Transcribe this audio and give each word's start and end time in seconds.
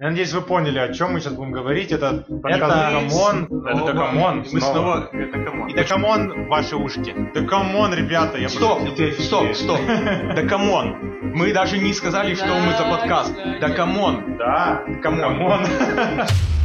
Я 0.00 0.08
надеюсь, 0.08 0.32
вы 0.32 0.40
поняли, 0.40 0.78
о 0.78 0.90
чем 0.94 1.12
мы 1.12 1.20
сейчас 1.20 1.34
будем 1.34 1.52
говорить. 1.52 1.92
Это 1.92 2.24
Это- 2.44 2.90
Камон. 2.90 3.44
Это 3.66 3.92
Дакамон. 3.92 4.46
Мы 4.50 4.60
снова... 4.62 5.10
Это 5.12 5.38
камон. 5.44 5.68
И 5.68 5.74
Дакамон 5.74 6.48
ваши 6.48 6.74
ушки. 6.74 7.14
Дакамон, 7.34 7.92
ребята, 7.92 8.38
я 8.38 8.48
Стоп, 8.48 8.80
стоп, 9.18 9.54
стоп. 9.54 9.78
Да 10.34 10.42
камон. 10.48 10.96
Мы 11.34 11.52
даже 11.52 11.76
не 11.76 11.92
сказали, 11.92 12.34
что 12.34 12.46
мы 12.46 12.72
за 12.78 12.84
подкаст. 12.84 13.34
Да 13.60 13.68
камон. 13.68 14.38
Да, 14.38 14.82
Камон. 15.02 15.66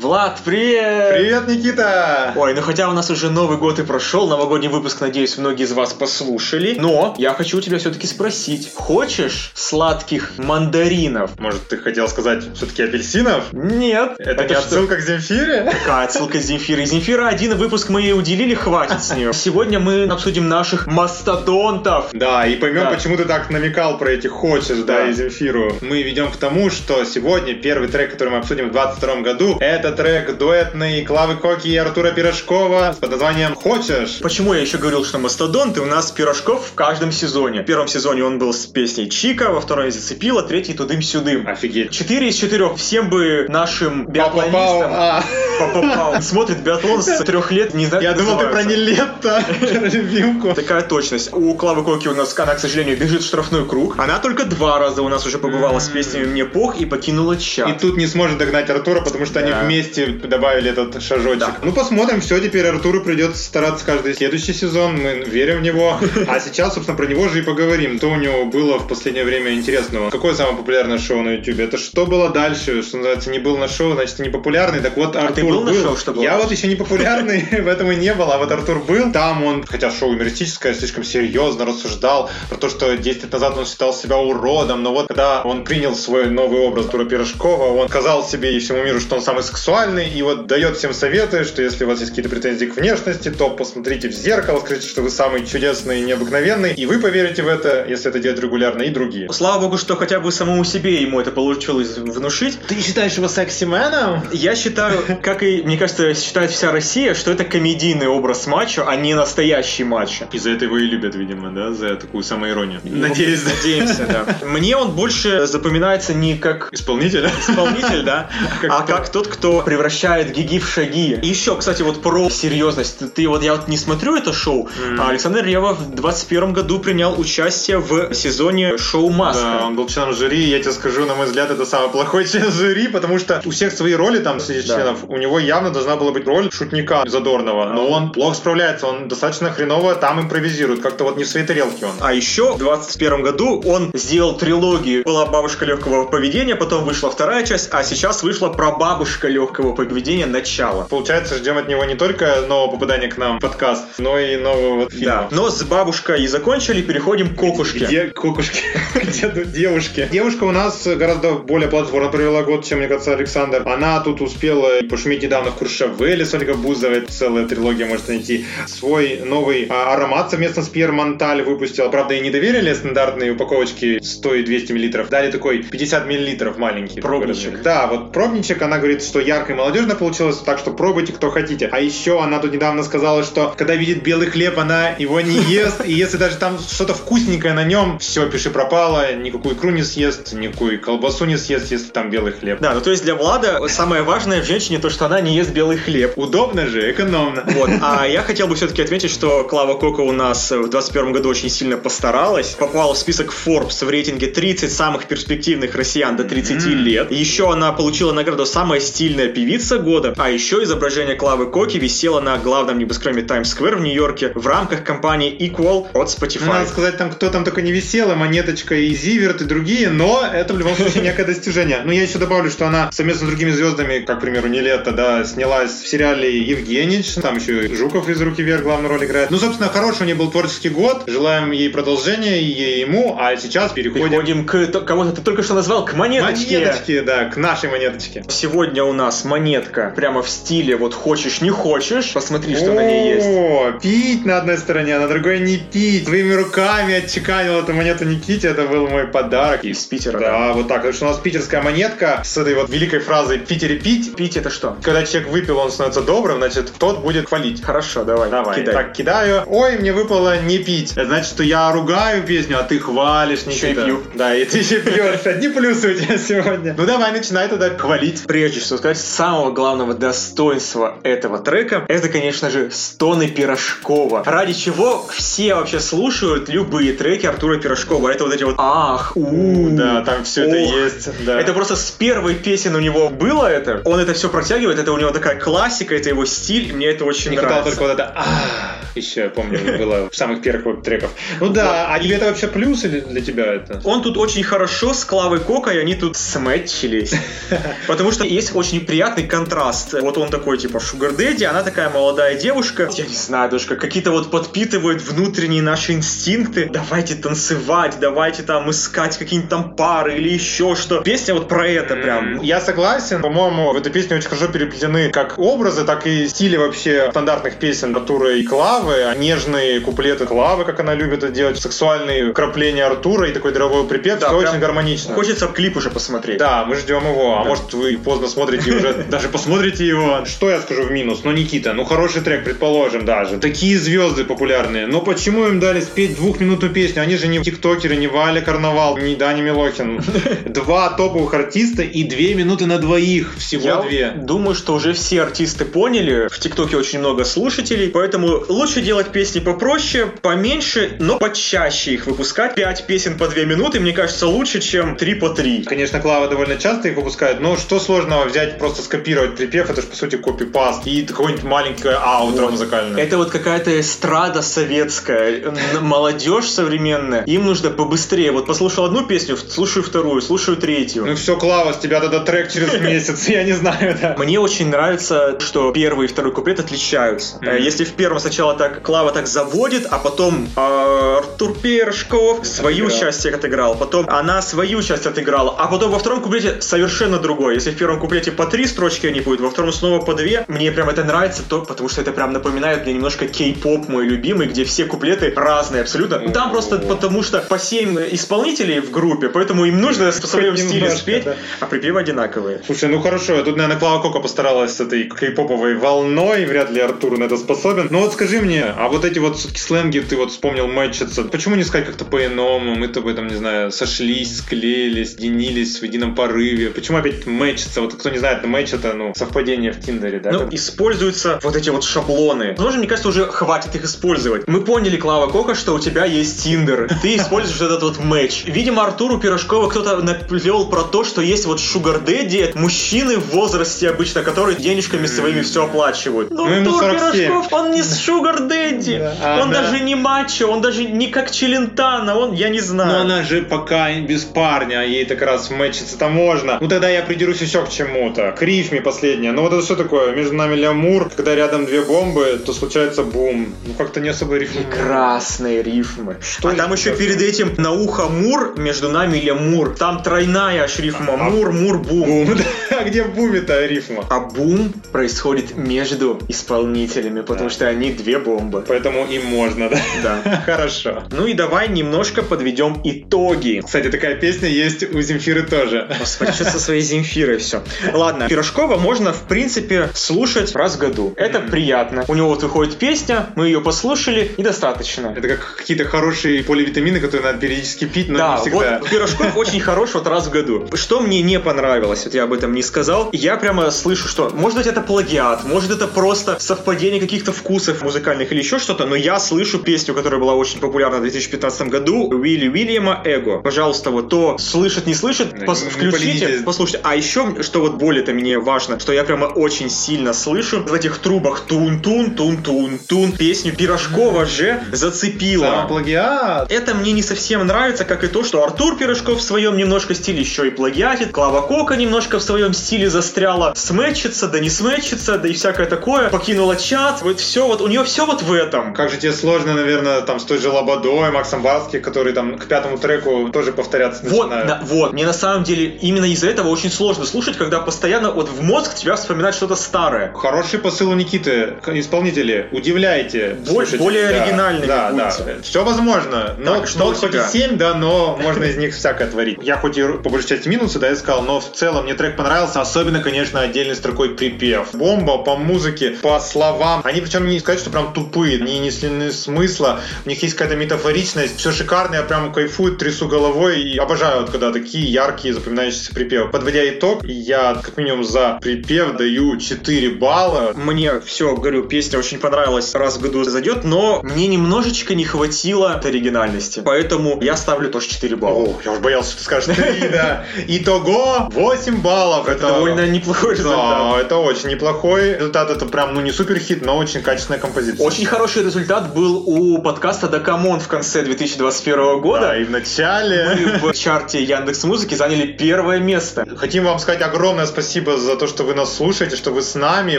Влад, 0.00 0.38
привет! 0.44 1.12
Привет, 1.12 1.48
Никита! 1.48 2.32
Ой, 2.36 2.54
ну 2.54 2.62
хотя 2.62 2.88
у 2.88 2.92
нас 2.92 3.10
уже 3.10 3.30
Новый 3.30 3.58
год 3.58 3.80
и 3.80 3.82
прошел, 3.82 4.28
новогодний 4.28 4.68
выпуск, 4.68 5.00
надеюсь, 5.00 5.36
многие 5.38 5.64
из 5.64 5.72
вас 5.72 5.92
послушали. 5.92 6.76
Но 6.78 7.16
я 7.18 7.34
хочу 7.34 7.58
у 7.58 7.60
тебя 7.60 7.78
все-таки 7.78 8.06
спросить, 8.06 8.72
хочешь 8.72 9.50
сладких 9.54 10.34
мандаринов? 10.38 11.36
Может, 11.40 11.66
ты 11.66 11.78
хотел 11.78 12.06
сказать 12.06 12.44
все-таки 12.54 12.84
апельсинов? 12.84 13.52
Нет. 13.52 14.12
Это, 14.20 14.44
не 14.44 14.50
что? 14.50 14.58
отсылка 14.60 14.96
к 14.98 15.00
Земфире? 15.00 15.68
Какая 15.82 16.04
отсылка 16.04 16.38
Земфиры? 16.38 16.84
Земфира 16.86 17.26
один 17.26 17.56
выпуск 17.56 17.88
мы 17.88 18.00
ей 18.00 18.12
уделили, 18.12 18.54
хватит 18.54 19.02
с 19.02 19.12
нее. 19.16 19.32
Сегодня 19.32 19.80
мы 19.80 20.04
обсудим 20.04 20.48
наших 20.48 20.86
мастодонтов. 20.86 22.10
Да, 22.12 22.46
и 22.46 22.54
поймем, 22.54 22.84
Да. 22.84 22.90
почему 22.90 23.16
ты 23.16 23.24
так 23.24 23.50
намекал 23.50 23.98
про 23.98 24.10
эти 24.10 24.28
«хочешь», 24.28 24.78
да, 24.78 24.98
Да. 24.98 25.08
и 25.08 25.12
Земфиру. 25.12 25.76
Мы 25.80 26.02
ведем 26.02 26.30
к 26.30 26.36
тому, 26.36 26.70
что 26.70 27.02
сегодня 27.04 27.54
первый 27.54 27.88
трек, 27.88 28.12
который 28.12 28.28
мы 28.28 28.36
обсудим 28.38 28.68
в 28.68 28.72
22 28.72 29.22
году, 29.22 29.56
это 29.58 29.87
трек 29.92 30.36
дуэтный 30.36 31.04
Клавы 31.04 31.36
Коки 31.36 31.68
и 31.68 31.76
Артура 31.76 32.10
Пирожкова 32.10 32.96
под 33.00 33.10
названием 33.10 33.54
«Хочешь». 33.54 34.18
Почему 34.20 34.54
я 34.54 34.60
еще 34.60 34.78
говорил, 34.78 35.04
что 35.04 35.18
мастодонты? 35.18 35.80
У 35.80 35.86
нас 35.86 36.10
Пирожков 36.10 36.66
в 36.66 36.74
каждом 36.74 37.12
сезоне. 37.12 37.62
В 37.62 37.64
первом 37.64 37.88
сезоне 37.88 38.24
он 38.24 38.38
был 38.38 38.52
с 38.52 38.66
песней 38.66 39.08
Чика, 39.10 39.50
во 39.50 39.60
втором 39.60 39.90
зацепила, 39.90 40.42
третий 40.42 40.74
тудым-сюдым. 40.74 41.46
Офигеть. 41.46 41.90
Четыре 41.90 42.28
из 42.28 42.36
четырех. 42.36 42.76
Всем 42.76 43.08
бы 43.10 43.46
нашим 43.48 44.06
биатлонистам 44.06 44.92
а. 44.92 45.24
Папа-пау. 45.58 46.22
смотрит 46.22 46.58
биатлон 46.58 47.02
с 47.02 47.18
трех 47.24 47.50
лет, 47.52 47.74
не 47.74 47.86
знает, 47.86 48.02
Я 48.02 48.12
думал, 48.12 48.38
ты 48.38 48.46
про 48.46 48.62
про 48.62 48.62
любимку. 49.88 50.54
Такая 50.54 50.82
точность. 50.82 51.32
У 51.32 51.54
Клавы 51.54 51.84
Коки 51.84 52.08
у 52.08 52.14
нас, 52.14 52.36
она, 52.38 52.54
к 52.54 52.58
сожалению, 52.60 52.96
бежит 52.96 53.22
в 53.22 53.26
штрафной 53.26 53.66
круг. 53.66 53.94
Она 53.98 54.18
только 54.18 54.44
два 54.44 54.78
раза 54.78 55.02
у 55.02 55.08
нас 55.08 55.26
уже 55.26 55.38
побывала 55.38 55.78
с 55.78 55.88
песнями 55.88 56.26
«Мне 56.26 56.44
пох» 56.44 56.80
и 56.80 56.84
покинула 56.86 57.34
И 57.34 57.38
чат. 57.38 57.80
тут 57.80 57.96
не 57.96 58.06
сможет 58.06 58.38
догнать 58.38 58.70
Артура, 58.70 59.00
потому 59.00 59.26
что 59.26 59.40
они 59.40 59.50
Да. 59.50 59.62
Вместе 59.78 60.06
добавили 60.06 60.70
этот 60.70 61.00
шажочек. 61.02 61.38
Да. 61.38 61.56
Ну, 61.62 61.72
посмотрим, 61.72 62.20
все, 62.20 62.40
теперь 62.40 62.66
Артуру 62.66 63.02
придется 63.02 63.42
стараться 63.42 63.84
каждый 63.84 64.14
следующий 64.14 64.52
сезон, 64.52 64.96
мы 64.96 65.24
верим 65.24 65.58
в 65.58 65.62
него. 65.62 65.98
А 66.26 66.40
сейчас, 66.40 66.74
собственно, 66.74 66.96
про 66.96 67.06
него 67.06 67.28
же 67.28 67.40
и 67.40 67.42
поговорим. 67.42 67.98
То 67.98 68.08
у 68.08 68.16
него 68.16 68.46
было 68.46 68.78
в 68.78 68.88
последнее 68.88 69.24
время 69.24 69.54
интересного. 69.54 70.10
Какое 70.10 70.34
самое 70.34 70.56
популярное 70.56 70.98
шоу 70.98 71.22
на 71.22 71.30
YouTube? 71.30 71.60
Это 71.60 71.78
что 71.78 72.06
было 72.06 72.30
дальше? 72.30 72.82
Что 72.82 72.96
называется, 72.96 73.30
не 73.30 73.38
был 73.38 73.56
на 73.56 73.68
шоу, 73.68 73.94
значит, 73.94 74.18
не 74.18 74.30
популярный. 74.30 74.80
Так 74.80 74.96
вот, 74.96 75.16
Артур 75.16 75.34
ты 75.34 75.44
был 75.44 75.60
на 75.62 75.74
шоу, 75.74 75.96
что 75.96 76.12
было 76.12 76.22
Я 76.22 76.38
вот 76.38 76.50
еще 76.50 76.66
не 76.66 76.76
популярный, 76.76 77.46
в 77.62 77.68
этом 77.68 77.90
и 77.92 77.96
не 77.96 78.12
был, 78.14 78.30
а 78.32 78.38
вот 78.38 78.50
Артур 78.50 78.80
был. 78.80 79.12
Там 79.12 79.44
он, 79.44 79.64
хотя 79.64 79.90
шоу 79.90 80.12
юмористическое, 80.12 80.74
слишком 80.74 81.04
серьезно 81.04 81.64
рассуждал 81.64 82.30
про 82.48 82.56
то, 82.56 82.68
что 82.68 82.96
10 82.96 83.22
лет 83.22 83.32
назад 83.32 83.56
он 83.56 83.66
считал 83.66 83.94
себя 83.94 84.16
уродом, 84.18 84.82
но 84.82 84.92
вот 84.92 85.08
когда 85.08 85.42
он 85.42 85.64
принял 85.64 85.94
свой 85.94 86.28
новый 86.28 86.60
образ 86.60 86.86
Артура 86.86 87.04
Пирожкова, 87.04 87.80
он 87.80 87.88
сказал 87.88 88.24
себе 88.24 88.56
и 88.56 88.58
всему 88.60 88.82
миру, 88.82 89.00
что 89.00 89.16
он 89.16 89.22
самый 89.22 89.42
сексуальный, 89.42 89.67
и 89.68 90.22
вот 90.22 90.46
дает 90.46 90.78
всем 90.78 90.94
советы, 90.94 91.44
что 91.44 91.60
если 91.60 91.84
у 91.84 91.88
вас 91.88 91.98
есть 92.00 92.12
какие-то 92.12 92.30
претензии 92.30 92.64
к 92.64 92.76
внешности, 92.76 93.30
то 93.30 93.50
посмотрите 93.50 94.08
в 94.08 94.12
зеркало, 94.12 94.60
скажите, 94.60 94.88
что 94.88 95.02
вы 95.02 95.10
самый 95.10 95.46
чудесный 95.46 96.00
и 96.00 96.04
необыкновенный, 96.04 96.72
и 96.72 96.86
вы 96.86 96.98
поверите 96.98 97.42
в 97.42 97.48
это, 97.48 97.84
если 97.86 98.08
это 98.08 98.18
делать 98.18 98.40
регулярно, 98.40 98.82
и 98.82 98.88
другие. 98.88 99.30
Слава 99.30 99.60
богу, 99.60 99.76
что 99.76 99.94
хотя 99.96 100.20
бы 100.20 100.32
самому 100.32 100.64
себе 100.64 101.02
ему 101.02 101.20
это 101.20 101.32
получилось 101.32 101.98
внушить. 101.98 102.58
Ты 102.66 102.80
считаешь 102.80 103.12
его 103.12 103.28
секси-меном? 103.28 104.22
Я 104.32 104.56
считаю, 104.56 105.02
как 105.22 105.42
и, 105.42 105.62
мне 105.62 105.76
кажется, 105.76 106.14
считает 106.14 106.50
вся 106.50 106.72
Россия, 106.72 107.12
что 107.12 107.30
это 107.30 107.44
комедийный 107.44 108.06
образ 108.06 108.46
матча, 108.46 108.88
а 108.88 108.96
не 108.96 109.12
настоящий 109.12 109.84
матч. 109.84 110.22
И 110.32 110.38
за 110.38 110.50
это 110.52 110.64
его 110.64 110.78
и 110.78 110.86
любят, 110.86 111.14
видимо, 111.14 111.50
да, 111.50 111.72
за 111.74 111.96
такую 111.96 112.24
самоиронию. 112.24 112.80
Надеюсь, 112.84 113.44
надеемся, 113.44 114.06
да. 114.06 114.46
Мне 114.46 114.76
он 114.76 114.92
больше 114.92 115.46
запоминается 115.46 116.14
не 116.14 116.38
как 116.38 116.70
Исполнителя? 116.72 117.30
исполнитель, 117.46 118.02
да, 118.02 118.30
а 118.68 118.82
как 118.82 119.10
тот, 119.10 119.28
кто 119.28 119.57
превращает 119.62 120.32
гиги 120.32 120.58
в 120.58 120.68
шаги. 120.68 121.18
И 121.22 121.26
еще, 121.28 121.56
кстати, 121.56 121.82
вот 121.82 122.02
про 122.02 122.28
серьезность. 122.30 123.14
Ты 123.14 123.28
вот 123.28 123.42
я 123.42 123.54
вот 123.54 123.68
не 123.68 123.76
смотрю 123.76 124.16
это 124.16 124.32
шоу, 124.32 124.68
а 124.98 125.08
Александр 125.10 125.44
Рева 125.44 125.72
в 125.74 125.94
21 125.94 126.52
году 126.52 126.78
принял 126.78 127.14
участие 127.18 127.78
в 127.78 128.14
сезоне 128.14 128.76
шоу 128.78 129.08
Да, 129.10 129.16
Маска. 129.16 129.60
он 129.64 129.76
был 129.76 129.86
членом 129.86 130.14
жюри, 130.14 130.40
я 130.44 130.60
тебе 130.60 130.72
скажу, 130.72 131.04
на 131.06 131.14
мой 131.14 131.26
взгляд, 131.26 131.50
это 131.50 131.64
самый 131.66 131.90
плохой 131.90 132.24
член 132.28 132.50
жюри, 132.52 132.88
потому 132.88 133.18
что 133.18 133.40
у 133.44 133.50
всех 133.50 133.72
свои 133.72 133.94
роли 133.94 134.18
там 134.18 134.40
среди 134.40 134.66
Да. 134.68 134.74
членов. 134.76 134.98
У 135.08 135.16
него 135.16 135.38
явно 135.38 135.70
должна 135.70 135.96
была 135.96 136.12
быть 136.12 136.26
роль 136.26 136.50
шутника 136.52 137.04
задорного, 137.06 137.66
но 137.72 137.88
он 137.88 138.12
плохо 138.12 138.36
справляется, 138.36 138.86
он 138.86 139.08
достаточно 139.08 139.50
хреново 139.52 139.94
там 139.94 140.20
импровизирует, 140.20 140.80
как-то 140.82 141.04
вот 141.04 141.16
не 141.16 141.24
в 141.24 141.28
своей 141.28 141.46
тарелке 141.46 141.86
он. 141.86 141.92
А 142.00 142.12
еще 142.12 142.52
в 142.54 142.58
21 142.58 143.22
году 143.22 143.62
он 143.64 143.90
сделал 143.94 144.36
трилогию. 144.36 145.02
Была 145.04 145.26
бабушка 145.26 145.64
легкого 145.64 146.04
поведения, 146.06 146.56
потом 146.56 146.84
вышла 146.84 147.10
вторая 147.10 147.44
часть, 147.44 147.68
а 147.72 147.82
сейчас 147.82 148.22
вышла 148.22 148.48
прабабушка 148.48 149.28
легкого 149.28 149.47
поведения 149.52 150.26
начало. 150.26 150.84
Получается, 150.84 151.36
ждем 151.36 151.58
от 151.58 151.68
него 151.68 151.84
не 151.84 151.94
только 151.94 152.42
нового 152.48 152.72
попадания 152.72 153.08
к 153.08 153.16
нам 153.18 153.38
в 153.38 153.40
подкаст, 153.40 153.84
но 153.98 154.18
и 154.18 154.36
нового 154.36 154.74
вот 154.76 154.90
Да. 154.90 154.96
фильма. 154.96 155.28
Но 155.30 155.50
с 155.50 155.62
бабушкой 155.62 156.22
и 156.22 156.26
закончили, 156.26 156.82
переходим 156.82 157.34
к 157.34 157.38
кокушке. 157.38 157.86
Где 157.86 158.04
кукушки? 158.08 158.60
Где 158.94 159.28
тут 159.28 159.52
девушки? 159.52 160.08
Девушка 160.10 160.44
у 160.44 160.50
нас 160.52 160.86
гораздо 160.86 161.32
более 161.34 161.68
плодотворно 161.68 162.10
провела 162.10 162.42
год, 162.42 162.64
чем, 162.64 162.78
мне 162.78 162.88
кажется, 162.88 163.12
Александр. 163.14 163.62
Она 163.66 164.00
тут 164.00 164.20
успела 164.20 164.70
пошуметь 164.88 165.22
недавно 165.22 165.50
в 165.50 165.54
Куршавеле 165.54 166.24
с 166.24 166.34
Ольгой 166.34 166.54
Бузовой. 166.56 167.02
Целая 167.08 167.46
трилогия 167.46 167.86
может 167.86 168.08
найти. 168.08 168.44
Свой 168.66 169.20
новый 169.24 169.66
а, 169.70 169.94
аромат 169.94 170.30
совместно 170.30 170.62
с 170.62 170.68
Пьер 170.68 170.92
Монталь 170.92 171.42
выпустила. 171.42 171.88
Правда, 171.88 172.14
и 172.14 172.20
не 172.20 172.30
доверили 172.30 172.72
стандартные 172.72 173.32
упаковочки 173.32 174.00
100 174.02 174.34
и 174.34 174.42
200 174.42 174.72
миллилитров. 174.72 175.08
Дали 175.08 175.30
такой 175.30 175.62
50 175.62 176.06
миллилитров 176.06 176.58
маленький. 176.58 177.00
Пробничек. 177.00 177.62
Да, 177.62 177.86
вот 177.86 178.12
пробничек. 178.12 178.60
Она 178.62 178.78
говорит, 178.78 179.02
что 179.02 179.20
ярко 179.38 179.52
и 179.52 179.54
молодежно 179.56 179.94
получилось, 179.94 180.38
так 180.38 180.58
что 180.58 180.72
пробуйте, 180.72 181.12
кто 181.12 181.30
хотите. 181.30 181.68
А 181.70 181.80
еще 181.80 182.20
она 182.22 182.38
тут 182.40 182.52
недавно 182.52 182.82
сказала, 182.82 183.22
что 183.24 183.54
когда 183.56 183.74
видит 183.74 184.02
белый 184.02 184.28
хлеб, 184.28 184.58
она 184.58 184.90
его 184.98 185.20
не 185.20 185.36
ест. 185.38 185.84
И 185.84 185.92
если 185.92 186.16
даже 186.16 186.36
там 186.36 186.58
что-то 186.58 186.94
вкусненькое 186.94 187.54
на 187.54 187.64
нем, 187.64 187.98
все, 187.98 188.28
пиши 188.28 188.50
пропало, 188.50 189.14
никакую 189.14 189.54
икру 189.54 189.70
не 189.70 189.82
съест, 189.82 190.32
никакую 190.32 190.80
колбасу 190.80 191.24
не 191.24 191.36
съест, 191.36 191.70
если 191.70 191.88
там 191.90 192.10
белый 192.10 192.32
хлеб. 192.32 192.58
Да, 192.60 192.74
ну 192.74 192.80
то 192.80 192.90
есть 192.90 193.04
для 193.04 193.14
Влада 193.14 193.60
самое 193.68 194.02
важное 194.02 194.42
в 194.42 194.46
женщине 194.46 194.78
то, 194.78 194.90
что 194.90 195.06
она 195.06 195.20
не 195.20 195.36
ест 195.36 195.50
белый 195.50 195.76
хлеб. 195.78 196.14
Удобно 196.16 196.66
же, 196.66 196.90
экономно. 196.90 197.44
Вот. 197.46 197.70
А 197.82 198.06
я 198.06 198.22
хотел 198.22 198.48
бы 198.48 198.54
все-таки 198.56 198.82
отметить, 198.82 199.10
что 199.10 199.44
Клава 199.44 199.74
Кока 199.78 200.00
у 200.00 200.12
нас 200.12 200.50
в 200.50 200.68
21 200.68 201.12
году 201.12 201.28
очень 201.28 201.48
сильно 201.50 201.76
постаралась. 201.76 202.48
Попала 202.58 202.94
в 202.94 202.98
список 202.98 203.32
Forbes 203.32 203.84
в 203.84 203.88
рейтинге 203.90 204.26
30 204.26 204.72
самых 204.72 205.06
перспективных 205.06 205.74
россиян 205.74 206.16
до 206.16 206.24
30 206.24 206.56
Мгм. 206.66 206.78
лет. 206.84 207.12
Еще 207.12 207.50
она 207.52 207.72
получила 207.72 208.12
награду 208.12 208.46
«Самая 208.46 208.80
стильная 208.80 209.17
певица 209.26 209.78
года». 209.78 210.14
А 210.16 210.30
еще 210.30 210.62
изображение 210.62 211.16
Клавы 211.16 211.50
Коки 211.50 211.78
висело 211.78 212.20
на 212.20 212.38
главном 212.38 212.78
небоскреме 212.78 213.22
Square 213.22 213.76
в 213.76 213.80
Нью-Йорке 213.80 214.30
в 214.36 214.46
рамках 214.46 214.84
кампании 214.84 215.36
Equal 215.36 215.88
от 215.92 215.94
Ну, 215.94 216.02
Spotify. 216.26 216.46
надо 216.46 216.68
сказать, 216.68 216.96
там 216.96 217.10
кто 217.10 217.28
там 217.30 217.42
только 217.44 217.62
не 217.62 217.72
висела, 217.72 218.14
Монеточка 218.14 218.76
и 218.76 218.94
Зиверт 218.94 219.42
и 219.42 219.44
другие, 219.44 219.88
но 219.90 220.22
это 220.32 220.54
в 220.54 220.58
любом 220.58 220.76
случае 220.76 221.02
некое 221.02 221.24
достижение. 221.24 221.80
Ну, 221.84 221.90
я 221.90 222.02
еще 222.02 222.18
добавлю, 222.18 222.50
что 222.50 222.66
она 222.66 222.90
совместно 222.92 223.26
с 223.26 223.28
другими 223.30 223.50
звездами, 223.50 223.98
как, 224.00 224.18
к 224.18 224.20
примеру, 224.20 224.48
Нелета, 224.48 224.92
да, 224.92 225.24
снялась 225.24 225.72
в 225.72 225.88
сериале 225.88 226.38
Евгеньевич, 226.42 227.14
там 227.14 227.36
еще 227.38 227.66
и 227.66 227.74
Жуков 227.74 228.08
из 228.08 228.20
«Руки 228.20 228.42
вверх» 228.42 228.62
главную 228.62 228.90
роль 228.92 229.04
играет. 229.04 229.30
Ну, 229.30 229.38
собственно, 229.38 229.68
хороший 229.70 230.02
у 230.02 230.04
нее 230.04 230.14
был 230.14 230.30
творческий 230.30 230.68
год, 230.68 231.04
желаем 231.06 231.50
ей 231.50 231.70
продолжения, 231.70 232.40
и 232.40 232.44
ей, 232.44 232.80
ему, 232.80 233.16
а 233.18 233.36
сейчас 233.36 233.72
переходим 233.72 234.08
Переходим 234.10 234.46
к 234.46 234.66
то- 234.66 234.80
кого-то 234.82 235.12
ты 235.12 235.22
только 235.22 235.42
что 235.42 235.54
назвал, 235.54 235.84
к 235.84 235.94
монеточке. 235.94 236.58
монеточке, 236.58 237.02
да, 237.02 237.24
к 237.26 237.36
нашей 237.36 237.70
монеточке. 237.70 238.24
Сегодня 238.28 238.84
у 238.84 238.92
нас 238.92 239.07
монетка 239.24 239.92
прямо 239.94 240.22
в 240.22 240.28
стиле 240.28 240.76
вот 240.76 240.94
хочешь 240.94 241.40
не 241.40 241.50
хочешь. 241.50 242.12
Посмотри, 242.12 242.56
что 242.56 242.72
на 242.72 242.86
ней 242.86 243.14
есть. 243.14 243.26
О, 243.26 243.72
пить 243.80 244.24
на 244.24 244.38
одной 244.38 244.58
стороне, 244.58 244.96
а 244.96 245.00
на 245.00 245.08
другой 245.08 245.40
не 245.40 245.56
пить. 245.56 246.06
Своими 246.06 246.34
руками 246.34 246.94
отчеканил 246.94 247.58
эту 247.60 247.72
монету 247.72 248.04
Никите, 248.04 248.48
это 248.48 248.66
был 248.66 248.88
мой 248.88 249.06
подарок. 249.06 249.64
Из 249.64 249.84
Питера, 249.84 250.18
Да, 250.18 250.52
вот 250.52 250.68
так. 250.68 250.78
Потому 250.78 250.92
что 250.94 251.04
у 251.06 251.08
нас 251.08 251.18
питерская 251.18 251.62
монетка 251.62 252.22
с 252.24 252.36
этой 252.36 252.54
вот 252.54 252.70
великой 252.70 253.00
фразой 253.00 253.38
«в 253.38 253.44
Питере 253.46 253.76
пить». 253.76 254.14
Пить 254.16 254.36
это 254.36 254.50
что? 254.50 254.76
Когда 254.82 255.04
человек 255.04 255.30
выпил, 255.30 255.58
он 255.58 255.70
становится 255.70 256.02
добрым, 256.02 256.38
значит, 256.38 256.72
тот 256.78 257.00
будет 257.02 257.28
хвалить. 257.28 257.62
Хорошо, 257.62 258.04
давай, 258.04 258.30
Давай, 258.30 258.60
кидай. 258.60 258.74
так, 258.74 258.92
кидаю. 258.92 259.42
Ой, 259.46 259.78
мне 259.78 259.92
выпало 259.92 260.40
не 260.40 260.58
пить. 260.58 260.92
Это 260.92 261.06
значит, 261.06 261.28
что 261.28 261.42
я 261.42 261.70
ругаю 261.72 262.22
песню, 262.22 262.58
а 262.58 262.62
ты 262.62 262.78
хвалишь, 262.78 263.40
Еще 263.40 263.72
и 263.72 263.74
пью. 263.74 264.02
Да, 264.14 264.34
и 264.34 264.44
ты 264.44 264.58
еще 264.58 264.80
пьешь. 264.80 265.24
Одни 265.26 265.48
плюсы 265.48 265.90
у 265.90 265.94
тебя 265.94 266.18
сегодня. 266.18 266.74
Ну 266.76 266.86
давай, 266.86 267.12
начинай 267.12 267.48
тогда 267.48 267.70
хвалить. 267.70 268.22
Прежде 268.26 268.60
всего 268.60 268.78
сказать, 268.78 268.97
самого 268.98 269.50
главного 269.50 269.94
достоинства 269.94 270.98
этого 271.02 271.38
трека, 271.38 271.84
это, 271.88 272.08
конечно 272.08 272.50
же, 272.50 272.70
стоны 272.70 273.28
Пирожкова. 273.28 274.22
Ради 274.24 274.52
чего 274.52 275.06
все 275.10 275.54
вообще 275.54 275.80
слушают 275.80 276.48
любые 276.48 276.92
треки 276.92 277.26
Артура 277.26 277.58
Пирожкова. 277.58 278.10
Это 278.10 278.24
вот 278.24 278.34
эти 278.34 278.44
вот 278.44 278.56
ах, 278.58 279.12
у, 279.16 279.70
Да, 279.70 280.02
там 280.02 280.24
все 280.24 280.44
это 280.44 280.56
есть. 280.56 281.08
Да. 281.24 281.40
Это 281.40 281.52
просто 281.52 281.76
с 281.76 281.90
первой 281.90 282.34
песен 282.34 282.74
у 282.74 282.80
него 282.80 283.08
было 283.08 283.46
это. 283.46 283.82
Он 283.84 283.98
это 284.00 284.14
все 284.14 284.28
протягивает, 284.28 284.78
это 284.78 284.92
у 284.92 284.98
него 284.98 285.10
такая 285.10 285.38
классика, 285.38 285.94
это 285.94 286.08
его 286.08 286.24
стиль, 286.24 286.68
и 286.68 286.72
мне 286.72 286.86
это 286.86 287.04
очень 287.04 287.30
Не 287.30 287.36
хватало 287.36 287.60
нравится. 287.60 287.78
только 287.78 287.90
вот 287.90 288.00
это 288.00 288.12
«Ах», 288.16 288.78
еще, 288.98 289.22
я 289.22 289.28
помню, 289.30 289.58
было 289.78 290.10
в 290.10 290.16
самых 290.16 290.42
первых 290.42 290.82
треках. 290.82 291.10
Ну 291.40 291.48
да, 291.48 291.92
а 291.92 291.98
тебе 291.98 292.16
это 292.16 292.26
вообще 292.26 292.48
плюс 292.48 292.84
или 292.84 293.00
для 293.00 293.20
тебя 293.20 293.54
это? 293.54 293.80
Он 293.84 294.02
тут 294.02 294.16
очень 294.16 294.42
хорошо 294.42 294.92
с 294.92 295.04
Клавой 295.04 295.40
Кокой, 295.40 295.80
они 295.80 295.94
тут 295.94 296.16
сметчились. 296.16 297.14
Потому 297.86 298.12
что 298.12 298.24
есть 298.24 298.54
очень 298.54 298.84
приятный 298.88 299.24
контраст. 299.26 299.92
Вот 299.92 300.16
он 300.16 300.30
такой, 300.30 300.56
типа, 300.58 300.80
Шугар 300.80 301.12
Дэдди, 301.12 301.44
она 301.44 301.62
такая 301.62 301.90
молодая 301.90 302.34
девушка. 302.36 302.88
Я 302.94 303.04
не 303.06 303.14
знаю, 303.14 303.50
даже 303.50 303.66
как 303.68 303.78
какие-то 303.80 304.10
вот 304.10 304.30
подпитывают 304.30 305.02
внутренние 305.02 305.62
наши 305.62 305.92
инстинкты. 305.92 306.68
Давайте 306.72 307.14
танцевать, 307.14 307.96
давайте 308.00 308.42
там 308.42 308.70
искать 308.70 309.18
какие-нибудь 309.18 309.50
там 309.50 309.76
пары 309.76 310.16
или 310.16 310.30
еще 310.30 310.74
что. 310.74 311.02
Песня 311.02 311.34
вот 311.34 311.48
про 311.48 311.68
это 311.68 311.96
прям. 311.96 312.40
Я 312.42 312.60
согласен. 312.60 313.20
По-моему, 313.20 313.72
в 313.72 313.76
этой 313.76 313.92
песне 313.92 314.16
очень 314.16 314.28
хорошо 314.28 314.48
переплетены 314.48 315.10
как 315.10 315.38
образы, 315.38 315.84
так 315.84 316.06
и 316.06 316.26
стили 316.26 316.56
вообще 316.56 317.08
стандартных 317.10 317.56
песен 317.56 317.94
Артура 317.94 318.34
и 318.36 318.42
Клавы. 318.42 319.04
Нежные 319.18 319.80
куплеты 319.80 320.24
Клавы, 320.24 320.64
как 320.64 320.80
она 320.80 320.94
любит 320.94 321.22
это 321.22 321.32
делать, 321.32 321.60
сексуальные 321.60 322.32
вкрапления 322.32 322.84
Артура 322.86 323.28
и 323.28 323.32
такой 323.32 323.52
дровой 323.52 323.86
припев. 323.86 324.18
Да, 324.18 324.28
Все 324.28 324.36
очень 324.38 324.58
гармонично. 324.58 325.14
Хочется 325.14 325.46
клип 325.48 325.76
уже 325.76 325.90
посмотреть. 325.90 326.38
Да, 326.38 326.64
мы 326.64 326.74
ждем 326.76 327.06
его. 327.06 327.38
А 327.40 327.42
Да. 327.44 327.48
может 327.50 327.74
вы 327.74 327.98
поздно 327.98 328.28
смотрите 328.28 328.77
уже 328.78 329.04
даже 329.10 329.28
посмотрите 329.28 329.86
его. 329.86 330.24
Что 330.24 330.50
я 330.50 330.60
скажу 330.60 330.84
в 330.84 330.90
минус? 330.90 331.20
Ну, 331.24 331.32
Никита, 331.32 331.72
ну 331.72 331.84
хороший 331.84 332.22
трек, 332.22 332.44
предположим, 332.44 333.04
даже. 333.04 333.38
Такие 333.38 333.78
звезды 333.78 334.24
популярные. 334.24 334.86
Но 334.86 335.00
почему 335.00 335.46
им 335.46 335.60
дали 335.60 335.80
спеть 335.80 336.16
двухминутную 336.16 336.72
песню? 336.72 337.02
Они 337.02 337.16
же 337.16 337.28
не 337.28 337.40
тиктокеры, 337.42 337.96
не 337.96 338.06
Валя 338.06 338.40
Карнавал, 338.40 338.96
не 338.98 339.14
Дани 339.16 339.42
Милохин. 339.42 340.02
Два 340.46 340.90
топовых 340.90 341.34
артиста 341.34 341.82
и 341.82 342.04
две 342.04 342.34
минуты 342.34 342.66
на 342.66 342.78
двоих. 342.78 343.34
Всего 343.38 343.66
Я 343.66 343.82
две. 343.82 344.10
думаю, 344.10 344.54
что 344.54 344.74
уже 344.74 344.92
все 344.92 345.22
артисты 345.22 345.64
поняли. 345.64 346.28
В 346.30 346.38
ТикТоке 346.38 346.76
очень 346.76 346.98
много 347.00 347.24
слушателей, 347.24 347.88
поэтому 347.88 348.44
лучше 348.48 348.80
делать 348.80 349.08
песни 349.08 349.40
попроще, 349.40 350.06
поменьше, 350.22 350.96
но 351.00 351.18
почаще 351.18 351.92
их 351.94 352.06
выпускать. 352.06 352.54
Пять 352.54 352.86
песен 352.86 353.16
по 353.18 353.28
две 353.28 353.44
минуты, 353.46 353.80
мне 353.80 353.92
кажется, 353.92 354.26
лучше, 354.26 354.60
чем 354.60 354.96
три 354.96 355.14
по 355.14 355.30
три. 355.30 355.62
Конечно, 355.64 356.00
Клава 356.00 356.28
довольно 356.28 356.56
часто 356.56 356.88
их 356.88 356.96
выпускает, 356.96 357.40
но 357.40 357.56
что 357.56 357.78
сложного 357.80 358.24
взять, 358.24 358.58
просто 358.58 358.67
скопировать 358.76 359.36
припев, 359.36 359.70
это 359.70 359.80
же 359.82 359.86
по 359.88 359.96
сути 359.96 360.16
копипаст 360.16 360.86
и 360.86 361.04
какое-нибудь 361.04 361.44
маленькое 361.44 361.96
аутро 361.96 362.42
Вот. 362.42 362.50
музыкальное. 362.52 363.02
Это 363.02 363.16
вот 363.16 363.30
какая-то 363.30 363.78
эстрада 363.80 364.42
советская, 364.42 365.52
молодежь 365.80 366.48
современная. 366.48 367.22
Им 367.24 367.46
нужно 367.46 367.70
побыстрее. 367.70 368.32
Вот 368.32 368.46
послушал 368.46 368.84
одну 368.84 369.04
песню, 369.06 369.36
слушаю 369.36 369.82
вторую, 369.82 370.20
слушаю 370.22 370.56
третью. 370.56 371.06
Ну 371.06 371.14
все, 371.16 371.36
Клава, 371.36 371.72
с 371.72 371.78
тебя 371.78 372.00
тогда 372.00 372.20
трек 372.20 372.50
через 372.52 372.72
месяц, 372.80 373.26
я 373.28 373.44
не 373.44 373.52
знаю, 373.52 373.96
да. 374.00 374.14
Мне 374.18 374.38
очень 374.40 374.68
нравится, 374.70 375.38
что 375.40 375.72
первый 375.72 376.06
и 376.06 376.08
второй 376.08 376.32
куплет 376.32 376.60
отличаются. 376.60 377.38
Э, 377.42 377.58
Если 377.58 377.84
в 377.84 377.92
первом 377.92 378.20
сначала 378.20 378.54
так 378.54 378.82
Клава 378.82 379.12
так 379.12 379.26
заводит, 379.26 379.86
а 379.90 379.98
потом 379.98 380.48
э, 380.56 381.14
Артур 381.18 381.56
Першков 381.58 382.46
свою 382.46 382.86
Отыграл. 382.86 383.00
часть 383.00 383.26
отыграл, 383.26 383.74
потом 383.76 384.06
она 384.08 384.42
свою 384.42 384.82
часть 384.82 385.06
отыграла, 385.06 385.54
а 385.58 385.66
потом 385.68 385.90
во 385.92 385.98
втором 385.98 386.20
куплете 386.20 386.60
совершенно 386.60 387.18
другой. 387.18 387.54
Если 387.54 387.70
в 387.70 387.76
первом 387.76 388.00
куплете 388.00 388.32
по 388.32 388.46
три 388.46 388.57
строчки 388.66 389.06
они 389.06 389.20
будут, 389.20 389.40
во 389.40 389.50
втором 389.50 389.72
снова 389.72 390.04
по 390.04 390.14
две. 390.14 390.44
Мне 390.48 390.72
прям 390.72 390.88
это 390.88 391.04
нравится, 391.04 391.42
то, 391.48 391.62
потому 391.62 391.88
что 391.88 392.00
это 392.00 392.12
прям 392.12 392.32
напоминает 392.32 392.84
мне 392.84 392.94
немножко 392.94 393.26
кей-поп 393.26 393.88
мой 393.88 394.06
любимый, 394.06 394.48
где 394.48 394.64
все 394.64 394.84
куплеты 394.84 395.32
разные 395.36 395.82
абсолютно. 395.82 396.20
Ну, 396.20 396.32
Там 396.32 396.50
просто 396.50 396.78
потому 396.78 397.22
что 397.22 397.40
по 397.40 397.58
семь 397.58 397.98
исполнителей 398.10 398.80
в 398.80 398.90
группе, 398.90 399.28
поэтому 399.28 399.64
им 399.64 399.80
нужно 399.80 400.10
в 400.10 400.26
своем 400.26 400.56
стиле 400.56 400.90
спеть, 400.90 401.24
да. 401.24 401.36
а 401.60 401.66
припевы 401.66 402.00
одинаковые. 402.00 402.62
Слушай, 402.66 402.88
ну 402.88 403.00
хорошо, 403.00 403.42
тут, 403.42 403.56
наверное, 403.56 403.78
Клава 403.78 404.02
Кока 404.02 404.20
постаралась 404.20 404.76
с 404.76 404.80
этой 404.80 405.04
кей-поповой 405.08 405.76
волной, 405.76 406.44
вряд 406.44 406.70
ли 406.70 406.80
Артур 406.80 407.18
на 407.18 407.24
это 407.24 407.36
способен. 407.36 407.88
Но 407.90 408.00
вот 408.00 408.12
скажи 408.12 408.40
мне, 408.40 408.64
а 408.64 408.88
вот 408.88 409.04
эти 409.04 409.18
вот 409.18 409.36
все-таки 409.36 409.60
сленги, 409.60 410.00
ты 410.00 410.16
вот 410.16 410.30
вспомнил 410.30 410.66
мэтчиться, 410.66 411.24
почему 411.24 411.54
не 411.54 411.64
сказать 411.64 411.86
как-то 411.86 412.04
по-иному? 412.04 412.74
Мы-то 412.74 413.00
бы, 413.00 413.12
там, 413.14 413.28
не 413.28 413.36
знаю, 413.36 413.70
сошлись, 413.70 414.38
склеились, 414.38 415.14
единились 415.14 415.80
в 415.80 415.82
едином 415.82 416.14
порыве. 416.14 416.70
Почему 416.70 416.98
опять 416.98 417.26
мэтчиться? 417.26 417.80
Вот 417.80 417.94
кто 417.94 418.10
не 418.10 418.18
знает, 418.18 418.44
мэтч 418.48 418.72
это, 418.74 418.94
ну, 418.94 419.12
совпадение 419.16 419.72
в 419.72 419.80
Тиндере, 419.80 420.18
да? 420.20 420.32
Ну, 420.32 420.38
Как- 420.40 420.54
используются 420.54 421.38
вот 421.42 421.56
эти 421.56 421.70
вот 421.70 421.84
шаблоны. 421.84 422.54
Тоже, 422.54 422.78
мне 422.78 422.86
кажется, 422.86 423.08
уже 423.08 423.26
хватит 423.26 423.74
их 423.74 423.84
использовать. 423.84 424.46
Мы 424.48 424.62
поняли, 424.62 424.96
Клава 424.96 425.28
Кока, 425.28 425.54
что 425.54 425.74
у 425.74 425.78
тебя 425.78 426.04
есть 426.04 426.42
Тиндер. 426.44 426.88
Ты 427.02 427.16
используешь 427.16 427.60
этот 427.60 427.82
вот 427.82 427.98
матч. 427.98 428.44
Видимо, 428.46 428.84
Артуру 428.84 429.18
Пирожкова 429.18 429.68
кто-то 429.68 429.96
наплел 430.02 430.66
про 430.66 430.82
то, 430.82 431.04
что 431.04 431.20
есть 431.20 431.46
вот 431.46 431.60
шугар 431.60 431.98
дэдди, 432.00 432.52
мужчины 432.54 433.16
в 433.18 433.30
возрасте 433.30 433.88
обычно, 433.90 434.22
которые 434.22 434.56
денежками 434.56 435.06
своими 435.06 435.42
все 435.42 435.64
оплачивают. 435.64 436.30
Ну, 436.30 436.46
Ну, 436.46 436.54
ему 436.54 436.76
Артур 436.76 436.98
47. 436.98 437.26
Пирожков, 437.26 437.52
он 437.52 437.70
не 437.72 437.82
шугар 437.82 438.40
дэдди. 438.40 438.98
Да. 438.98 439.14
А, 439.22 439.42
он 439.42 439.50
да. 439.50 439.62
даже 439.62 439.80
не 439.80 439.94
мачо, 439.94 440.48
он 440.50 440.60
даже 440.60 440.84
не 440.84 441.08
как 441.08 441.30
Челентано, 441.30 442.16
он, 442.16 442.32
я 442.32 442.48
не 442.48 442.60
знаю. 442.60 442.90
Но 442.92 443.00
она 443.00 443.22
же 443.22 443.42
пока 443.42 443.92
без 444.00 444.24
парня, 444.24 444.82
ей 444.84 445.04
так 445.04 445.20
раз 445.22 445.50
мэтчиться-то 445.50 446.08
можно. 446.08 446.58
Ну 446.60 446.68
тогда 446.68 446.88
я 446.88 447.02
придерусь 447.02 447.40
еще 447.40 447.64
к 447.64 447.70
чему-то. 447.70 448.34
К 448.38 448.42
рифме 448.42 448.80
последнее. 448.80 449.32
Ну 449.32 449.42
вот 449.42 449.52
это 449.52 449.62
что 449.62 449.74
такое? 449.76 450.14
Между 450.14 450.34
нами 450.34 450.54
лямур, 450.54 451.10
когда 451.14 451.34
рядом 451.34 451.66
две 451.66 451.82
бомбы, 451.82 452.40
то 452.44 452.52
случается 452.52 453.02
бум. 453.02 453.54
Ну 453.66 453.74
как-то 453.74 454.00
не 454.00 454.08
особо 454.10 454.36
рифм. 454.36 454.58
Прекрасные 454.58 455.62
рифмы. 455.62 456.16
Что 456.20 456.50
а 456.50 456.54
там 456.54 456.72
это 456.72 456.80
еще 456.80 456.90
такое? 456.90 457.06
перед 457.06 457.22
этим 457.22 457.54
на 457.56 457.72
ухо 457.72 458.08
Мур, 458.08 458.54
между 458.56 458.90
нами 458.90 459.18
Лемур. 459.18 459.74
Там 459.76 460.02
тройная 460.02 460.62
аж 460.64 460.78
рифма. 460.78 461.14
А- 461.14 461.16
Мур, 461.16 461.52
Мур, 461.52 461.78
Бум. 461.78 462.26
Бум. 462.26 462.38
А 462.70 462.84
где 462.84 463.02
в 463.02 463.12
буме-то 463.14 463.66
рифма? 463.66 464.04
А 464.08 464.20
бум 464.20 464.72
происходит 464.92 465.56
между 465.56 466.20
исполнителями, 466.28 467.22
потому 467.22 467.50
что 467.50 467.66
они 467.66 467.90
две 467.92 468.20
бомбы. 468.20 468.64
Поэтому 468.68 469.04
им 469.06 469.26
можно, 469.26 469.68
да? 469.68 469.80
Да. 470.02 470.42
Хорошо. 470.46 471.02
Ну 471.10 471.26
и 471.26 471.34
давай 471.34 471.68
немножко 471.68 472.22
подведем 472.22 472.80
итоги. 472.84 473.62
Кстати, 473.64 473.90
такая 473.90 474.14
песня 474.14 474.48
есть 474.48 474.84
у 474.94 475.00
Земфиры 475.00 475.42
тоже. 475.42 475.88
Господи, 475.98 476.32
что 476.32 476.44
со 476.44 476.60
своей 476.60 476.82
Земфирой 476.82 477.38
все. 477.38 477.62
Ладно, 477.92 478.17
Пирожкова 478.26 478.76
можно, 478.76 479.12
в 479.12 479.22
принципе, 479.22 479.90
слушать 479.94 480.54
раз 480.54 480.76
в 480.76 480.78
году. 480.78 481.12
Это 481.16 481.40
приятно. 481.40 482.04
У 482.08 482.14
него 482.14 482.28
вот 482.28 482.42
выходит 482.42 482.76
песня, 482.76 483.30
мы 483.36 483.46
ее 483.46 483.60
послушали, 483.60 484.32
и 484.36 484.42
достаточно. 484.42 485.14
Это 485.16 485.28
как 485.28 485.56
какие-то 485.56 485.84
хорошие 485.84 486.42
поливитамины, 486.42 487.00
которые 487.00 487.26
надо 487.32 487.38
периодически 487.38 487.84
пить, 487.84 488.08
но 488.08 488.18
да, 488.18 488.34
не 488.34 488.40
всегда. 488.40 488.78
вот 488.80 488.90
Пирожков 488.90 489.36
очень 489.36 489.60
хорош 489.60 489.94
вот 489.94 490.06
раз 490.06 490.26
в 490.26 490.30
году. 490.30 490.68
Что 490.74 491.00
мне 491.00 491.22
не 491.22 491.38
понравилось, 491.38 492.04
вот 492.04 492.14
я 492.14 492.24
об 492.24 492.32
этом 492.32 492.52
не 492.54 492.62
сказал, 492.62 493.10
я 493.12 493.36
прямо 493.36 493.70
слышу, 493.70 494.08
что 494.08 494.30
может 494.30 494.58
быть 494.58 494.66
это 494.66 494.80
плагиат, 494.80 495.44
может 495.44 495.70
это 495.70 495.86
просто 495.86 496.38
совпадение 496.38 497.00
каких-то 497.00 497.32
вкусов 497.32 497.82
музыкальных 497.82 498.32
или 498.32 498.38
еще 498.38 498.58
что-то, 498.58 498.86
но 498.86 498.94
я 498.96 499.20
слышу 499.20 499.58
песню, 499.58 499.94
которая 499.94 500.20
была 500.20 500.34
очень 500.34 500.60
популярна 500.60 500.98
в 500.98 501.02
2015 501.02 501.68
году, 501.68 502.08
Уилли 502.08 502.48
Уильяма 502.48 503.02
«Эго». 503.04 503.38
Пожалуйста, 503.40 503.90
вот 503.90 504.08
то 504.08 504.38
слышит, 504.38 504.86
не 504.86 504.94
слышит, 504.94 505.32
пос- 505.34 505.68
включите, 505.68 506.40
послушайте. 506.44 506.80
А 506.84 506.96
еще, 506.96 507.42
что 507.42 507.60
вот 507.60 507.76
более-то 508.08 508.12
мне 508.12 508.38
важно, 508.38 508.78
что 508.80 508.92
я 508.92 509.04
прямо 509.04 509.26
очень 509.26 509.70
сильно 509.70 510.12
слышу 510.12 510.62
в 510.62 510.72
этих 510.72 510.98
трубах 510.98 511.40
тун-тун, 511.40 512.14
тун-тун-тун, 512.14 513.12
песню 513.12 513.54
Пирожкова 513.54 514.24
же 514.26 514.62
зацепила. 514.72 515.44
Сам 515.44 515.68
плагиат. 515.68 516.50
Это 516.50 516.74
мне 516.74 516.92
не 516.92 517.02
совсем 517.02 517.46
нравится, 517.46 517.84
как 517.84 518.04
и 518.04 518.08
то, 518.08 518.24
что 518.24 518.42
Артур 518.42 518.76
Пирожков 518.76 519.18
в 519.18 519.22
своем 519.22 519.56
немножко 519.56 519.94
стиле 519.94 520.20
еще 520.20 520.48
и 520.48 520.50
плагиатит, 520.50 521.12
Клава 521.12 521.42
Кока 521.42 521.76
немножко 521.76 522.18
в 522.18 522.22
своем 522.22 522.52
стиле 522.52 522.88
застряла, 522.90 523.52
сметчится, 523.56 524.28
да 524.28 524.40
не 524.40 524.50
сметчится, 524.50 525.18
да 525.18 525.28
и 525.28 525.32
всякое 525.32 525.66
такое, 525.66 526.08
покинула 526.10 526.56
чат, 526.56 527.02
вот 527.02 527.20
все 527.20 527.46
вот, 527.46 527.60
у 527.60 527.68
нее 527.68 527.84
все 527.84 528.06
вот 528.06 528.22
в 528.22 528.32
этом. 528.32 528.74
Как 528.74 528.90
же 528.90 528.96
тебе 528.96 529.12
сложно, 529.12 529.54
наверное, 529.54 530.00
там 530.02 530.20
с 530.20 530.24
той 530.24 530.38
же 530.38 530.48
Лободой, 530.50 531.10
Максом 531.10 531.42
Барских, 531.42 531.82
которые 531.82 532.14
там 532.14 532.38
к 532.38 532.46
пятому 532.46 532.78
треку 532.78 533.28
тоже 533.32 533.52
повторяться 533.52 534.02
Вот, 534.04 534.30
начинают. 534.30 534.46
да, 534.46 534.60
вот. 534.62 534.92
Мне 534.92 535.06
на 535.06 535.12
самом 535.12 535.44
деле 535.44 535.66
именно 535.66 536.06
из-за 536.06 536.28
этого 536.28 536.48
очень 536.48 536.70
сложно 536.70 537.04
слушать, 537.04 537.36
когда 537.36 537.60
постоянно 537.60 537.97
вот 538.00 538.28
в 538.28 538.42
мозг 538.42 538.74
тебя 538.74 538.96
вспоминает 538.96 539.34
что-то 539.34 539.56
старое. 539.56 540.12
Хороший 540.14 540.58
посыл 540.58 540.90
у 540.90 540.94
Никиты. 540.94 541.54
Исполнители, 541.66 542.48
удивляйте. 542.52 543.36
Боль- 543.38 543.66
слушайте. 543.66 543.78
более 543.78 544.08
Да, 544.08 544.22
оригинальными 544.22 544.66
Да, 544.66 544.92
да. 544.92 545.10
Все 545.42 545.64
возможно. 545.64 546.34
Но, 546.38 546.56
Так, 546.60 546.68
что 546.68 546.78
но 546.80 546.94
хоть 546.94 547.02
и 547.04 547.08
тебя? 547.08 547.28
7, 547.28 547.56
да, 547.56 547.74
но 547.74 548.16
можно 548.20 548.44
из 548.44 548.56
них 548.56 548.74
всякое 548.74 549.08
творить. 549.08 549.38
Я 549.42 549.56
хоть 549.56 549.78
и 549.78 549.82
по 549.82 550.10
большей 550.10 550.28
части 550.28 550.48
минусы, 550.48 550.78
да, 550.78 550.92
искал, 550.92 551.22
но 551.22 551.40
в 551.40 551.52
целом 551.52 551.84
мне 551.84 551.94
трек 551.94 552.16
понравился. 552.16 552.60
Особенно, 552.60 553.00
конечно, 553.00 553.40
отдельной 553.40 553.76
строкой 553.76 554.10
припев. 554.10 554.74
Бомба 554.74 555.18
по 555.18 555.36
музыке, 555.36 555.90
по 556.02 556.20
словам. 556.20 556.82
Они 556.84 557.00
причем 557.00 557.26
не 557.26 557.40
сказать, 557.40 557.60
что 557.60 557.70
прям 557.70 557.92
тупые, 557.92 558.40
не 558.40 558.60
лишены 558.68 559.12
смысла. 559.12 559.80
У 560.04 560.08
них 560.08 560.22
есть 560.22 560.34
какая-то 560.34 560.56
метафоричность. 560.56 561.38
Все 561.38 561.52
шикарно, 561.52 561.96
я 561.96 562.02
прям 562.02 562.32
кайфую, 562.32 562.76
трясу 562.76 563.08
головой 563.08 563.62
и 563.62 563.78
обожаю, 563.78 564.20
вот, 564.20 564.30
когда 564.30 564.52
такие 564.52 564.84
яркие, 564.90 565.34
запоминающиеся 565.34 565.94
припевы. 565.94 566.28
Подводя 566.28 566.68
итог, 566.68 567.02
я 567.04 567.54
как 567.54 567.76
минимум 567.76 567.87
премиум 567.88 568.04
за 568.04 568.38
припев 568.40 568.96
даю 568.96 569.36
4 569.38 569.90
балла. 569.90 570.52
Мне 570.54 571.00
все, 571.00 571.34
говорю, 571.34 571.64
песня 571.64 571.98
очень 571.98 572.18
понравилась, 572.18 572.74
раз 572.74 572.96
в 572.96 573.00
году 573.00 573.24
зайдет, 573.24 573.64
но 573.64 574.00
мне 574.02 574.26
немножечко 574.26 574.94
не 574.94 575.04
хватило 575.04 575.74
оригинальности. 575.74 576.60
Поэтому 576.64 577.18
я 577.22 577.36
ставлю 577.36 577.70
тоже 577.70 577.88
4 577.88 578.16
балла. 578.16 578.48
О, 578.48 578.60
я 578.64 578.72
уж 578.72 578.78
боялся, 578.80 579.10
что 579.10 579.18
ты 579.18 579.24
скажешь 579.24 579.56
3, 579.56 579.88
да. 579.92 580.24
Итого 580.46 581.28
8 581.32 581.80
баллов. 581.80 582.28
Это 582.28 582.48
довольно 582.48 582.86
неплохой 582.86 583.34
результат. 583.34 583.56
Да, 583.56 584.00
это 584.00 584.16
очень 584.16 584.50
неплохой 584.50 585.14
результат. 585.14 585.50
Это 585.50 585.66
прям, 585.66 585.94
ну, 585.94 586.00
не 586.00 586.12
супер 586.12 586.38
хит, 586.38 586.64
но 586.64 586.76
очень 586.76 587.02
качественная 587.02 587.40
композиция. 587.40 587.84
Очень 587.86 588.06
хороший 588.06 588.44
результат 588.44 588.92
был 588.92 589.22
у 589.26 589.60
подкаста 589.62 590.08
Дакамон 590.08 590.60
в 590.60 590.68
конце 590.68 591.02
2021 591.02 592.00
года. 592.00 592.20
Да, 592.28 592.36
и 592.36 592.44
в 592.44 592.50
начале. 592.50 593.58
Мы 593.62 593.72
в 593.72 593.78
чарте 593.78 594.22
Яндекс 594.22 594.64
Музыки 594.64 594.94
заняли 594.94 595.26
первое 595.32 595.78
место. 595.78 596.26
Хотим 596.36 596.64
вам 596.64 596.78
сказать 596.78 597.02
огромное 597.02 597.46
спасибо 597.46 597.77
за 597.86 598.16
то, 598.16 598.26
что 598.26 598.44
вы 598.44 598.54
нас 598.54 598.74
слушаете, 598.76 599.16
что 599.16 599.30
вы 599.30 599.42
с 599.42 599.54
нами. 599.54 599.98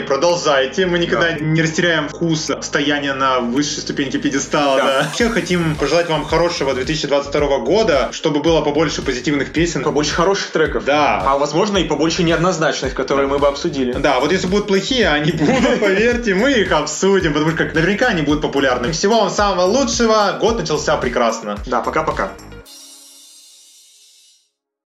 Продолжайте. 0.00 0.86
Мы 0.86 0.98
никогда 0.98 1.30
Да. 1.32 1.38
не 1.40 1.62
растеряем 1.62 2.08
вкус 2.08 2.50
стояния 2.62 3.14
на 3.14 3.40
высшей 3.40 3.80
ступеньке 3.80 4.18
пьедестала. 4.18 4.76
Да. 4.76 4.86
Да. 4.86 5.02
Вообще 5.06 5.28
хотим 5.28 5.76
пожелать 5.76 6.08
вам 6.08 6.24
хорошего 6.24 6.74
2022 6.74 7.58
года, 7.58 8.08
чтобы 8.12 8.40
было 8.40 8.60
побольше 8.60 9.02
позитивных 9.02 9.52
песен. 9.52 9.82
Побольше 9.82 10.14
хороших 10.14 10.50
треков. 10.50 10.84
Да. 10.84 11.22
А 11.24 11.38
возможно 11.38 11.78
и 11.78 11.84
побольше 11.84 12.22
неоднозначных, 12.22 12.94
которые 12.94 13.28
мы 13.28 13.38
бы 13.38 13.46
обсудили. 13.48 13.92
Да, 13.92 14.20
вот 14.20 14.32
если 14.32 14.46
будут 14.46 14.66
плохие, 14.66 15.08
а 15.08 15.14
они 15.14 15.32
будут, 15.32 15.80
поверьте, 15.80 16.34
мы 16.34 16.52
их 16.52 16.72
обсудим, 16.72 17.32
потому 17.32 17.50
что 17.52 17.64
как 17.64 17.74
наверняка 17.74 18.08
они 18.08 18.22
будут 18.22 18.42
популярны. 18.42 18.92
Всего 18.92 19.20
вам 19.20 19.30
самого 19.30 19.62
лучшего. 19.66 20.36
Год 20.40 20.58
начался 20.58 20.96
прекрасно. 20.96 21.56
Да, 21.66 21.80
пока-пока. 21.80 22.32